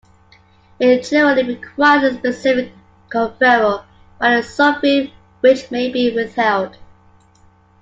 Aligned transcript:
It 0.79 1.03
generally 1.07 1.43
requires 1.43 2.01
a 2.15 2.17
specific 2.17 2.71
conferral 3.11 3.83
by 4.19 4.35
the 4.37 4.41
sovereign, 4.41 5.11
which 5.41 5.69
may 5.69 5.91
be 5.91 6.11
withheld. 6.11 6.75